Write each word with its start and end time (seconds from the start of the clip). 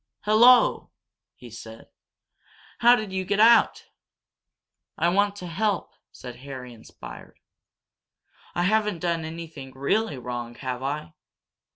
"Hullo!" 0.25 0.89
he 1.35 1.51
said. 1.51 1.91
"How 2.79 2.95
did 2.95 3.13
you 3.13 3.23
get 3.23 3.39
out?" 3.39 3.85
"I 4.97 5.09
want 5.09 5.35
to 5.35 5.45
help!" 5.45 5.93
said 6.11 6.37
Harry, 6.37 6.73
inspired. 6.73 7.39
"I 8.55 8.63
haven't 8.63 8.97
done 8.97 9.23
anything 9.25 9.73
really 9.75 10.17
wrong, 10.17 10.55
have 10.55 10.81
I? 10.81 11.13